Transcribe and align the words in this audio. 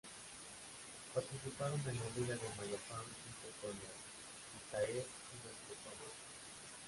Participaron 1.13 1.79
en 1.81 1.85
la 1.95 2.09
Liga 2.17 2.33
de 2.33 2.49
Mayapán 2.57 3.03
junto 3.05 3.61
con 3.61 3.69
los 3.69 4.65
itzáes 4.65 5.05
y 5.05 5.35
los 5.47 5.77
cocomes. 5.77 6.13